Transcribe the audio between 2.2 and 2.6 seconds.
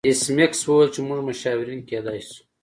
شو